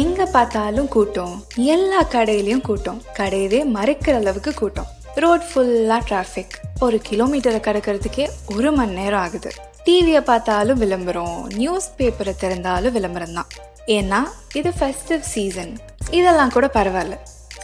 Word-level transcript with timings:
எங்க 0.00 0.26
பார்த்தாலும் 0.26 0.88
கூட்டம். 0.88 1.44
எல்லா 1.54 2.04
கடையிலயும் 2.04 2.60
கூட்டம். 2.60 3.02
கடையவே 3.16 3.60
மறைக்கிற 3.74 4.14
அளவுக்கு 4.14 4.54
கூட்டம். 4.54 4.86
ரோட் 5.14 5.44
ஃபுல்லா 5.50 5.98
டிராஃபிக் 6.08 6.56
ஒரு 6.80 7.00
கிலோமீட்டரை 7.08 7.60
கடக்கிறதுக்கே 7.66 8.28
ஒரு 8.56 8.72
மணி 8.72 8.92
நேரம் 8.92 9.20
ஆகுது. 9.20 9.50
டிவியை 9.84 10.20
பார்த்தாலும் 10.20 10.78
விளம்பரம். 10.78 11.46
நியூஸ் 11.46 11.88
பேப்பரை 11.98 12.34
திறந்தாலும் 12.40 12.92
விளம்பரம் 12.92 13.32
தான். 13.32 13.46
ஏன்னா 13.86 14.20
இது 14.52 14.72
ஃபெஸ்டிவ் 14.80 15.20
சீசன் 15.20 15.78
இதெல்லாம் 16.10 16.50
கூட 16.50 16.70
பரவாயில்ல. 16.74 17.18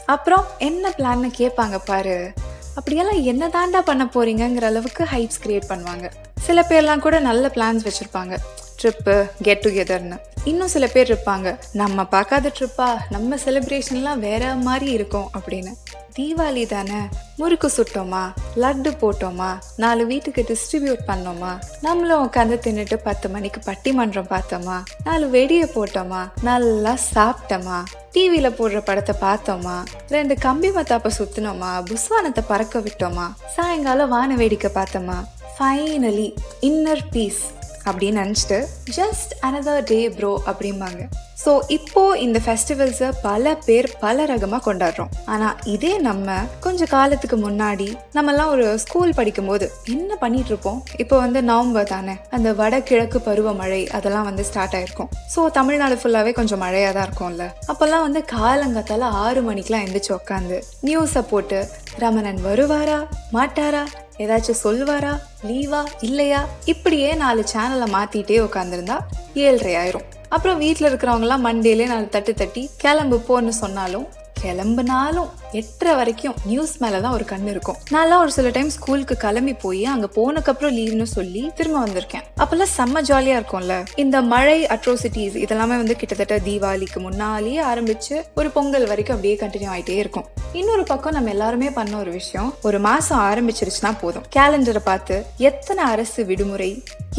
அப்புறம் 0.07 0.47
என்ன 0.59 0.93
பிளான்னு 0.99 1.31
கேட்பாங்க 1.39 1.79
பாரு. 1.85 2.33
அப்படியெல்லாம் 2.75 3.23
என்ன 3.23 3.49
தாண்டா 3.49 3.79
பண்ண 3.79 4.05
போறீங்கங்கிற 4.05 4.63
அளவுக்கு 4.63 5.05
ஹைப்ஸ் 5.05 5.43
கிரியேட் 5.45 5.71
பண்ணுவாங்க. 5.73 6.11
சில 6.41 6.67
பேர்லாம் 6.69 6.99
கூட 6.99 7.19
நல்ல 7.19 7.51
பிளான்ஸ் 7.55 7.89
வச்சிருப்பாங்க. 7.89 8.37
ட்ரிப்பு 8.81 9.15
கெட் 9.43 9.65
டுகெதர்னு 9.67 10.17
இன்னும் 10.45 10.69
சில 10.69 10.87
பேர் 10.87 11.09
இருப்பாங்க 11.09 11.49
நம்ம 11.73 12.05
பார்க்காத 12.07 12.53
ட்ரிப்பா 12.59 12.87
நம்ம 13.11 13.37
செலிப்ரேஷன்லாம் 13.45 14.19
வேற 14.19 14.55
மாதிரி 14.59 14.91
இருக்கும் 14.91 15.29
அப்படின்னு. 15.39 15.73
தீபாவளி 16.15 16.67
தானே 16.67 17.01
முறுக்கு 17.37 17.69
சுட்டோமா 17.69 18.23
லட்டு 18.57 18.91
போட்டோமா 19.03 19.51
நாலு 19.77 20.07
வீட்டுக்கு 20.07 20.43
டிஸ்ட்ரிபியூட் 20.49 21.03
பண்ணோமா 21.09 21.53
நம்மளும் 21.81 22.25
உட்காந்து 22.25 22.57
தின்னுட்டு 22.65 22.97
பத்து 23.05 23.29
மணிக்கு 23.29 23.61
பட்டிமன்றம் 23.67 24.31
பார்த்தோமா 24.31 24.77
நாலு 25.05 25.29
வெடியை 25.31 25.69
போட்டோமா 25.75 26.23
நல்லா 26.43 26.99
சாப்பிட்டோமா 27.15 27.79
டிவியில 28.15 28.49
போடுற 28.59 28.81
படத்தை 28.81 29.15
பார்த்தோமா 29.21 29.77
ரெண்டு 30.09 30.37
கம்பி 30.39 30.71
மத்தாப்ப 30.71 31.13
சுத்தினோமா 31.19 31.71
புஸ்வானத்தை 31.85 32.45
பறக்க 32.49 32.81
விட்டோமா 32.81 33.27
சாயங்காலம் 33.57 34.09
வான 34.09 34.35
வேடிக்கை 34.35 34.73
பார்த்தோமா 34.75 35.19
ஃபைனலி 35.55 36.29
இன்னர் 36.63 37.07
பீஸ் 37.13 37.43
அப்படின்னு 37.91 38.23
நினச்சிட்டு 38.25 38.59
ஜஸ்ட் 38.97 39.33
அனதர் 39.43 39.83
டே 39.83 40.11
ப்ரோ 40.11 40.43
அப்படிம்பாங்க. 40.47 41.03
ஸோ 41.43 41.53
இப்போ 41.77 42.03
இந்த 42.25 42.39
ஃபெஸ்டிவல்ஸை 42.45 43.09
பல 43.27 43.53
பேர் 43.67 43.87
பல 44.03 44.25
ரகமாக 44.31 44.63
கொண்டாடுறோம். 44.67 45.13
ஆனால் 45.33 45.57
இதே 45.75 45.93
நம்ம 46.09 46.35
கொஞ்சம் 46.65 46.91
காலத்துக்கு 46.95 47.37
முன்னாடி 47.45 47.87
நம்மலாம் 48.17 48.51
ஒரு 48.55 48.67
ஸ்கூல் 48.85 49.17
படிக்கும்போது 49.19 49.67
என்ன 49.95 50.17
பண்ணிட்டு 50.23 50.53
இருப்போம்? 50.53 50.81
இப்போ 51.05 51.19
வந்து 51.25 51.43
நவம்பர் 51.43 51.91
தானே. 51.95 52.17
அந்த 52.39 52.53
வடகிழக்கு 52.61 53.21
பருவமழை 53.29 53.81
அதெல்லாம் 53.99 54.29
வந்து 54.31 54.45
ஸ்டார்ட் 54.51 54.77
ஆயிருக்கும். 54.81 55.11
ஸோ 55.35 55.47
தமிழ்நாடு 55.59 55.99
ஃபுல்லாகவே 56.03 56.35
கொஞ்சம் 56.41 56.63
மழையாக 56.65 56.93
தான் 56.99 57.09
இருக்கும்ல. 57.09 57.47
அப்போல்லாம் 57.73 58.07
வந்து 58.07 58.23
காலங்கத்தால 58.37 59.11
ஆறு 59.25 59.43
மணிக்கெலாம் 59.51 59.87
எந்திரிச்சு 59.87 60.15
உட்காந்து 60.19 60.59
நியூஸை 60.89 61.25
போட்டு 61.33 61.61
ரமணன் 62.05 62.41
வருவாரா? 62.51 63.01
மாட்டாரா? 63.39 63.85
ஏதாச்சும் 64.25 64.63
சொல்வாரா 64.67 65.13
லீவா? 65.49 65.83
இல்லையா? 66.09 66.41
இப்படியே 66.65 67.11
நாலு 67.25 67.45
சேனலை 67.53 67.87
மாத்திட்டே 67.97 68.41
உட்காந்துருந்தா 68.49 68.99
ஏழ்ரை 69.45 69.75
ஆயிரும். 69.83 70.09
அப்புறம் 70.31 70.59
வீட்டில் 70.59 70.89
இருக்கிறவங்கலாம் 70.91 71.45
மண்டேலே 71.47 71.87
நான் 71.87 72.09
தட்டு 72.09 72.33
தட்டி 72.35 72.63
கிளம்பு 72.77 73.17
போன்னு 73.29 73.53
சொன்னாலும் 73.57 74.07
கிளம்புனாலும் 74.41 75.31
எட்டரை 75.59 75.95
வரைக்கும் 76.01 76.35
நியூஸ் 76.51 76.75
மேலே 76.83 76.99
தான் 77.05 77.13
ஒரு 77.13 77.25
கண் 77.25 77.47
இருக்கும். 77.53 77.79
நான்லாம் 77.95 78.23
ஒரு 78.25 78.33
சில 78.37 78.49
டைம் 78.57 78.71
ஸ்கூலுக்கு 78.77 79.17
கிளம்பி 79.25 79.55
போய் 79.65 79.85
அங்கே 79.95 80.09
போனக்கப்புறம் 80.19 80.75
லீவ்னு 80.79 81.07
சொல்லி 81.17 81.43
திரும்ப 81.59 81.79
வந்திருக்கேன். 81.85 82.25
அப்போல்லாம் 82.43 82.73
செம்ம 82.77 83.03
ஜாலியாக 83.11 83.41
இருக்கும்ல. 83.41 83.77
இந்த 84.05 84.17
மழை 84.33 84.59
அட்ரோசிட்டிஸ் 84.77 85.39
இதெல்லாமே 85.45 85.77
வந்து 85.83 85.97
கிட்டத்தட்ட 86.03 86.39
தீபாவளிக்கு 86.49 87.01
முன்னாலேயே 87.07 87.61
ஆரம்பிச்சு 87.73 88.17
ஒரு 88.41 88.51
பொங்கல் 88.59 88.87
வரைக்கும் 88.93 89.17
அப்படியே 89.17 89.37
கண்டினியூ 89.43 89.71
ஆகிட்டே 89.75 89.97
இருக்கும். 90.03 90.29
இன்னொரு 90.61 90.85
பக்கம் 90.93 91.17
நம்ம 91.17 91.31
எல்லாருமே 91.31 91.71
பண்ண 91.71 91.97
ஒரு 91.99 92.13
விஷயம் 92.21 92.49
ஒரு 92.69 92.79
மாசம் 92.89 93.21
ஆரம்பிச்சிருச்சுன்னா 93.31 93.93
போதும். 94.01 94.25
கேலண்டரை 94.37 94.83
பார்த்து 94.91 95.17
எத்தனை 95.51 95.85
அரசு 95.93 96.21
விடுமுறை 96.31 96.73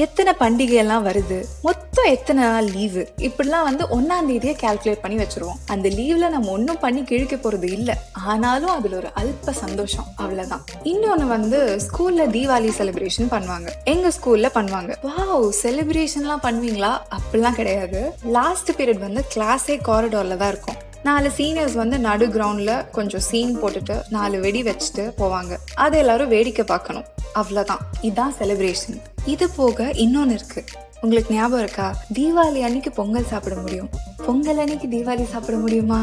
எத்தனை 0.03 0.31
பண்டிகை 0.39 0.75
எல்லாம் 0.81 1.05
வருது 1.05 1.37
மொத்தம் 1.67 2.09
எத்தனை 2.15 2.41
நாள் 2.43 2.67
லீவு 2.75 3.01
இப்படிலாம் 3.27 3.65
வந்து 3.69 3.83
ஒன்னாம் 3.95 4.27
தேதியை 4.29 4.53
கால்குலேட் 4.61 5.01
பண்ணி 5.01 5.17
வச்சிருவோம். 5.21 5.59
அந்த 5.73 5.87
லீவ்ல 5.97 6.29
நம்ம 6.35 6.51
ஒன்றும் 6.57 6.79
பண்ணி 6.79 7.01
கிழிக்க 7.09 7.35
போறது 7.35 7.67
இல்லை. 7.77 7.95
ஆனாலும் 8.25 8.69
அதுல 8.69 8.95
ஒரு 8.95 9.09
அல்ப 9.15 9.51
சந்தோஷம் 9.51 10.05
அவ்வளவுதான். 10.15 10.63
இன்னொன்னு 10.83 11.27
வந்து 11.27 11.79
ஸ்கூல்ல 11.87 12.25
தீபாவளி 12.27 12.71
செலிப்ரேஷன் 12.77 13.31
பண்ணுவாங்க. 13.31 13.69
எங்க 13.83 14.07
ஸ்கூல்ல 14.07 14.49
பண்ணுவாங்க. 14.53 14.93
வாவ் 15.03 15.49
செலிப்ரேஷன்லாம் 15.63 16.43
பண்ணுவீங்களா? 16.43 16.97
அப்படிலாம் 17.17 17.55
கிடையாது. 17.55 18.13
லாஸ்ட் 18.23 18.71
பீரியட் 18.71 18.99
வந்து 18.99 19.23
கிளாஸே 19.35 19.79
காரிடோர்ல 19.87 20.37
தான் 20.37 20.47
இருக்கும். 20.47 20.75
நாலு 21.03 21.31
சீனியர்ஸ் 21.37 21.73
வந்து 21.73 21.99
நடு 21.99 22.27
கிரவுண்ட்ல 22.27 22.91
கொஞ்சம் 22.91 23.19
சீன் 23.19 23.63
போட்டுட்டு 23.63 24.01
நாலு 24.09 24.39
வெடி 24.39 24.63
வச்சுட்டு 24.63 25.11
போவாங்க. 25.17 25.57
அதை 25.75 25.99
எல்லாரும் 25.99 26.29
வேடிக்கை 26.29 26.65
பார்க்கணும். 26.65 27.03
அவ்வளோதான் 27.35 27.79
இதுதான் 28.01 28.33
செலிப்ரேஷன் 28.39 29.01
இது 29.25 29.49
போக 29.49 29.91
இன்னொன்று 29.93 30.33
இருக்கு. 30.33 30.63
உங்களுக்கு 31.03 31.33
ஞாபகம் 31.33 31.59
இருக்கா? 31.59 31.85
தீபாவளி 32.13 32.59
அன்னைக்கு 32.65 32.91
பொங்கல் 32.91 33.29
சாப்பிட 33.31 33.55
முடியும். 33.55 33.89
பொங்கல் 34.25 34.57
அன்னைக்கு 34.57 34.87
தீபாவளி 34.87 35.23
சாப்பிட 35.23 35.57
முடியுமா? 35.57 35.99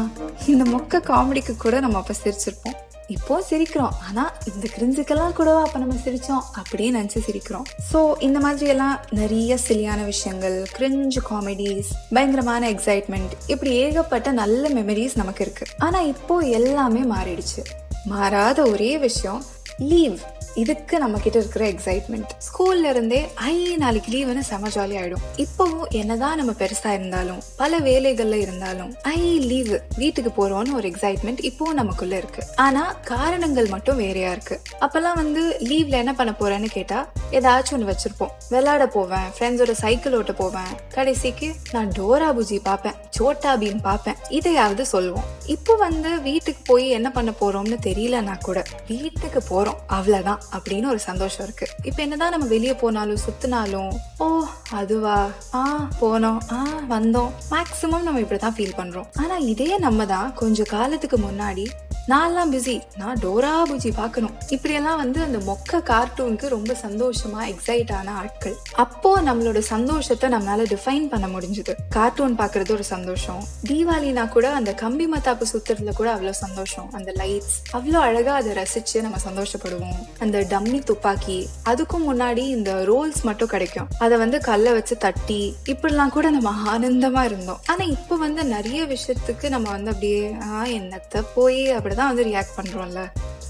இந்த 0.47 0.63
மொக்க 0.71 1.01
காமெடிக்கு 1.09 1.53
கூட 1.57 1.79
நம்ம 1.79 1.97
அப்போ 1.97 2.13
சிரிச்சிருப்போம். 2.23 2.75
இப்போ 3.07 3.35
சிரிக்கிறோம். 3.49 3.93
ஆனா 4.07 4.23
இந்த 4.53 4.65
கிரிஞ்சுக்கெல்லாம் 4.75 5.33
கூடவா 5.37 5.61
அப்ப 5.61 5.79
நம்ம 5.79 5.95
சிரிச்சோம்? 6.05 6.43
அப்படியே 6.51 6.89
நினைச்சு 6.91 7.19
சிரிக்கிறோம். 7.27 7.65
ஸோ 7.91 7.99
இந்த 8.19 8.39
மாதிரி 8.39 8.67
எல்லாம் 8.69 8.99
நிறைய 9.11 9.57
சிலியான 9.67 10.05
விஷயங்கள் 10.05 10.57
கிரிஞ்சு 10.77 11.21
காமெடிஸ் 11.29 11.91
பயங்கரமான 12.15 12.71
எக்ஸைட்மெண்ட் 12.71 13.33
இப்படி 13.47 13.71
ஏகப்பட்ட 13.71 14.31
நல்ல 14.31 14.69
மெமரிஸ் 14.69 15.15
நமக்கு 15.15 15.43
இருக்கு. 15.45 15.67
ஆனா 15.77 16.01
இப்போ 16.13 16.37
எல்லாமே 16.59 17.03
மாறிடுச்சு. 17.15 17.63
மாறாத 18.05 18.59
ஒரே 18.63 18.97
விஷயம் 18.97 19.41
லீவ் 19.79 20.19
இதுக்கு 20.55 20.99
நம்ம 20.99 21.19
கிட்ட 21.19 21.39
இருக்கிற 21.39 21.65
எக்ஸைட்மெண்ட் 21.71 22.31
ஸ்கூல்ல 22.47 22.83
இருந்தே 22.83 23.29
ஐ 23.35 23.75
நாளைக்கு 23.75 24.11
லீவுன்னு 24.11 24.39
செம 24.39 24.67
ஜாலி 24.67 24.95
ஆயிடும். 25.01 25.23
இப்பவும் 25.37 25.87
என்னதான் 25.89 26.37
நம்ம 26.37 26.51
பெருசா 26.51 26.87
இருந்தாலும் 26.87 27.41
பல 27.57 27.79
வேலைகள்ல 27.79 28.33
இருந்தாலும் 28.33 28.95
ஐ 29.01 29.39
லீவு 29.39 29.81
வீட்டுக்கு 29.97 30.31
போறோம்னு 30.39 30.73
ஒரு 30.73 30.89
எக்ஸைட்மெண்ட் 30.89 31.51
இப்பவும் 31.51 31.73
நமக்குள்ள 31.73 32.17
இருக்கு. 32.17 32.43
ஆனா 32.55 32.95
காரணங்கள் 33.03 33.67
மட்டும் 33.67 33.97
வேறையா 33.97 34.31
இருக்கு. 34.31 34.61
அப்பெல்லாம் 34.79 35.15
வந்து 35.15 35.55
லீவ்ல 35.59 35.89
என்ன 35.89 36.13
பண்ண 36.13 36.33
போறேன்னு 36.39 36.69
கேட்டா 36.71 37.11
ஏதாச்சும் 37.31 37.73
ஒன்று 37.73 37.95
வச்சிருப்போம். 37.95 38.31
விளையாட 38.49 38.87
போவேன் 38.87 39.27
ஃப்ரெண்ட்ஸோட 39.39 39.71
சைக்கிள் 39.71 40.13
ஓட்ட 40.13 40.33
போவேன். 40.33 40.71
கடைசிக்கு 40.93 41.55
நான் 41.71 41.89
டோரா 41.89 42.31
புஜி 42.39 42.59
பார்ப்பேன் 42.63 42.93
சோட்டா 43.09 43.57
பீம் 43.57 43.81
பார்ப்பேன். 43.81 44.15
இதையாவது 44.29 44.85
சொல்லுவோம் 44.85 45.37
இப்போ 45.49 45.75
வந்து 45.75 46.09
வீட்டுக்கு 46.21 46.61
போய் 46.65 46.89
என்ன 46.89 47.11
பண்ண 47.11 47.33
போறோம்னு 47.39 47.77
தெரியலனா 47.83 48.35
கூட 48.41 48.63
வீட்டுக்கு 48.87 49.41
போறோம் 49.49 49.79
அவ்வளவுதான் 49.87 50.41
அப்படின்னு 50.53 50.85
ஒரு 50.85 50.99
சந்தோஷம் 50.99 51.43
இருக்கு. 51.43 51.67
இப்போ 51.83 52.01
என்னதான் 52.03 52.29
நம்ம 52.29 52.45
வெளியே 52.45 52.73
போனாலும் 52.73 53.21
சுத்தினாலும் 53.25 53.91
ஓ 54.19 54.27
அதுவா 54.71 55.17
ஆ 55.53 55.89
போனோம் 56.01 56.39
ஆ 56.51 56.59
வந்தோம் 56.89 57.31
மேக்சிமம் 57.51 58.03
நம்ம 58.03 58.19
இப்படிதான் 58.19 58.57
ஃபீல் 58.57 58.77
பண்றோம். 58.77 59.07
ஆனா 59.17 59.37
இதே 59.37 59.77
நம்ம 59.77 60.05
தான் 60.05 60.33
கொஞ்சம் 60.33 60.69
காலத்துக்கு 60.69 61.17
முன்னாடி 61.17 61.65
நான்லாம் 62.11 62.51
பிஸி 62.53 62.73
நான் 62.99 63.17
டோரா 63.23 63.51
புஜி 63.69 63.89
பார்க்கணும். 63.97 64.35
இப்படியெல்லாம் 64.55 64.99
வந்து 65.01 65.19
அந்த 65.21 65.39
மொக்க 65.49 65.81
கார்ட்டூனுக்கு 65.89 66.47
ரொம்ப 66.53 66.75
சந்தோஷமா 66.83 67.41
எக்ஸைட் 67.51 67.91
ஆன 67.97 68.13
ஆட்கள். 68.21 68.55
அப்போ 68.83 69.21
நம்மளோட 69.21 69.59
சந்தோஷத்தை 69.59 70.27
நம்மளால 70.29 70.65
டிஃபைன் 70.71 71.05
பண்ண 71.11 71.27
முடிஞ்சது. 71.27 71.73
கார்ட்டூன் 71.95 72.37
பார்க்கறது 72.39 72.71
ஒரு 72.77 72.83
சந்தோஷம். 72.83 73.41
தீபாவளினா 73.69 74.23
கூட 74.35 74.53
அந்த 74.59 74.73
கம்பி 74.73 75.07
மத்தாப்பு 75.13 75.47
சுத்துறதுல 75.51 75.93
கூட 75.99 76.09
அவ்வளோ 76.15 76.33
சந்தோஷம். 76.43 76.87
அந்த 76.99 77.13
லைட்ஸ் 77.19 77.57
அவ்வளோ 77.79 77.99
அழகா 78.07 78.33
அதை 78.41 78.53
ரசிச்சு 78.61 79.03
நம்ம 79.05 79.19
சந்தோஷப்படுவோம். 79.27 79.99
அந்த 80.25 80.39
டம்மி 80.53 80.79
துப்பாக்கி 80.91 81.37
அதுக்கும் 81.73 82.07
முன்னாடி 82.11 82.45
இந்த 82.57 82.71
ரோல்ஸ் 82.91 83.21
மட்டும் 83.21 83.53
கிடைக்கும். 83.53 83.87
அதை 83.99 84.17
வந்து 84.23 84.39
கல்லை 84.49 84.73
வச்சு 84.79 84.97
தட்டி 84.97 85.41
இப்படிலாம் 85.73 86.15
கூட 86.17 86.29
நம்ம 86.37 86.55
ஆனந்தமா 86.75 87.23
இருந்தோம். 87.23 87.61
ஆனா 87.67 87.85
இப்போ 87.97 88.17
வந்து 88.25 88.43
நிறைய 88.55 88.81
விஷயத்துக்கு 88.95 89.49
நம்ம 89.57 89.69
வந்து 89.77 89.93
அப்படியே 89.95 90.25
ஆ 90.49 90.63
என்னத்த 90.79 91.23
போய் 91.37 91.63
தான் 91.99 92.09
வந்து 92.11 92.27
ரியாக்ட் 92.29 92.57
பண்றோம்ல. 92.59 93.01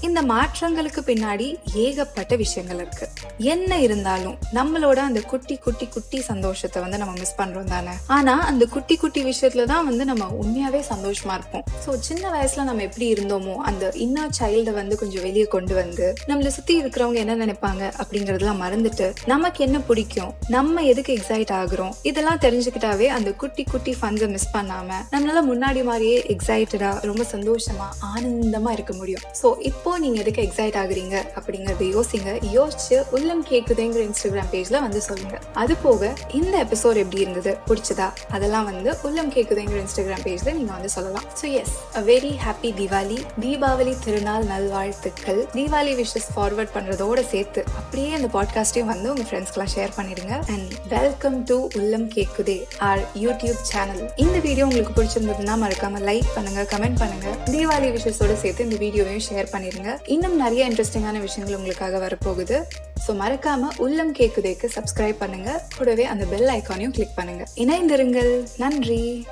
இந்த 0.02 0.20
மாற்றங்களுக்கு 0.22 1.00
பின்னாடி 1.08 1.46
ஏகப்பட்ட 1.84 2.36
விஷயங்கள் 2.36 2.76
இருக்கு. 2.76 3.06
என்ன 3.38 3.78
இருந்தாலும் 3.78 4.36
நம்மளோட 4.58 4.98
அந்த 5.08 5.20
குட்டி 5.20 5.56
குட்டி 5.56 5.86
குட்டி 5.86 6.18
சந்தோஷத்தை 6.20 6.78
வந்து 6.82 6.98
நம்ம 6.98 7.14
மிஸ் 7.18 7.36
பண்றோம் 7.38 7.70
தானே? 7.74 7.94
ஆனா 8.16 8.34
அந்த 8.50 8.64
குட்டி 8.66 8.96
குட்டி 8.96 9.22
விஷயத்துல 9.24 9.64
தான் 9.72 9.86
வந்து 9.88 10.04
நம்ம 10.04 10.28
உண்மையாவே 10.40 10.80
சந்தோஷமா 10.92 11.34
இருப்போம். 11.38 11.64
ஸோ 11.84 11.98
சின்ன 12.08 12.30
வயசுல 12.30 12.64
நம்ம 12.64 12.82
எப்படி 12.82 13.06
இருந்தோமோ 13.14 13.54
அந்த 13.70 13.92
இன்னர் 14.06 14.34
சைல்டை 14.40 14.74
வந்து 14.80 14.96
கொஞ்சம் 14.96 15.22
வெளியே 15.22 15.46
கொண்டு 15.56 15.74
வந்து 15.74 16.06
நம்மளை 16.30 16.52
சுத்தி 16.56 16.76
இருக்கிறவங்க 16.82 17.20
என்ன 17.24 17.36
நினைப்பாங்க 17.44 17.82
அப்படிங்கறதெல்லாம் 18.04 18.62
மறந்துட்டு 18.64 19.08
நமக்கு 19.26 19.64
என்ன 19.64 19.80
பிடிக்கும் 19.90 20.32
நம்ம 20.48 20.82
எதுக்கு 20.82 21.18
எக்ஸைட் 21.18 21.54
ஆகுறோம் 21.60 21.94
இதெல்லாம் 22.02 22.42
தெரிஞ்சுக்கிட்டாவே 22.46 23.06
அந்த 23.18 23.32
குட்டி 23.32 23.64
குட்டி 23.64 23.94
ஃபன்ஸை 24.00 24.30
மிஸ் 24.36 24.50
பண்ணாம 24.56 24.88
நம்மளால 25.12 25.44
முன்னாடி 25.52 25.82
மாதிரியே 25.90 26.18
எக்ஸைட்டடா 26.36 26.92
ரொம்ப 27.10 27.24
சந்தோஷமா 27.34 27.88
ஆனந்தமா 28.14 28.70
இருக்க 28.70 28.92
முடியும். 28.92 29.24
ஸோ 29.42 29.48
இப்போ 29.70 29.89
இப்போ 29.90 30.02
நீங்கள் 30.02 30.22
எதுக்கு 30.22 30.42
எக்ஸைட் 30.46 30.76
ஆகுறீங்க 30.80 31.14
அப்படிங்கிறத 31.38 31.84
யோசிங்க. 31.94 32.32
யோசிச்சு 32.56 32.96
உள்ளம் 33.16 33.40
கேட்குதுங்கிற 33.48 34.02
இன்ஸ்டாகிராம் 34.08 34.50
பேஜில் 34.52 34.76
வந்து 34.84 35.00
சொல்லுங்க. 35.06 35.36
அது 35.62 35.74
போக 35.84 36.10
இந்த 36.38 36.52
எபிசோட் 36.64 36.98
எப்படி 37.02 37.18
இருந்தது? 37.24 37.52
பிடிச்சதா? 37.68 38.06
அதெல்லாம் 38.36 38.66
வந்து 38.68 38.90
உள்ளம் 39.06 39.30
கேட்குதுங்கிற 39.36 39.78
இன்ஸ்டாகிராம் 39.84 40.22
பேஜில் 40.26 40.56
நீங்கள் 40.58 40.76
வந்து 40.76 40.90
சொல்லலாம். 40.96 41.24
So 41.40 41.46
as 41.60 41.74
a 42.00 42.02
very 42.10 42.30
happy 42.44 42.70
Deepavali 42.80 43.18
Deepavali 43.44 43.94
திருநாள் 44.04 44.46
நல்வாழ்த்துக்கள். 44.52 45.40
தீபாவளி 45.56 45.94
விஷஸ் 46.02 46.28
ஃபார்வர்ட் 46.36 46.72
பண்ணுறதோட 46.76 47.24
சேர்த்து 47.32 47.64
அப்படியே 47.80 48.12
இந்த 48.20 48.30
பாட்காஸ்ட்டையும் 48.36 48.90
வந்து 48.92 49.10
உங்கள் 49.14 49.28
ஃப்ரெண்ட்ஸ்க்குலாம் 49.30 49.72
ஷேர் 49.74 49.92
பண்ணிடுங்க. 49.98 50.32
And 50.54 50.70
welcome 50.94 51.40
to 51.50 51.58
Ullam 51.80 52.08
Ketkuthey 52.16 52.58
our 52.90 53.04
YouTube 53.24 53.60
channel 53.72 54.04
இந்த 54.26 54.36
வீடியோ 54.46 54.68
உங்களுக்கு 54.70 54.96
பிடிச்சிருந்ததுன்னா 55.00 55.56
மறக்காம 55.64 56.04
லைக் 56.10 56.30
பண்ணுங்க 56.38 56.68
கமெண்ட் 56.76 57.00
பண்ணுங்க. 57.04 57.28
தீபாவளி 57.52 57.92
விஷயத்தோட 57.98 58.38
சேர்த்து 58.44 58.68
இந்த 58.70 58.80
வீடியோவையும் 58.86 59.28
ஷேர் 59.30 59.52
பண்ணிருங்க 59.56 59.78
இன்னும் 60.06 60.36
நிறைய 60.36 60.68
இன்ட்ரெஸ்டிங்கான 60.68 61.20
விஷயங்கள் 61.20 61.56
உங்களுக்காக 61.56 62.08
வரப்போகுது. 62.08 62.62
ஸோ 63.06 63.10
மறக்காம 63.10 63.68
உள்ளம் 63.76 64.14
கேக்குதேக்கு 64.14 64.68
சப்ஸ்கிரைப் 64.74 65.16
பண்ணுங்க. 65.18 65.66
கூடவே 65.76 66.04
அந்த 66.04 66.24
பெல் 66.24 66.48
ஐக்கானையும் 66.48 66.90
கிளிக் 66.90 67.16
பண்ணுங்க. 67.16 67.46
இணைந்திருங்கள். 67.54 68.46
நன்றி. 68.58 69.26